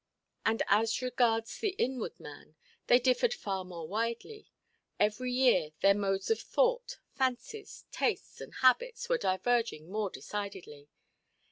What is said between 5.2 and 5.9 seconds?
year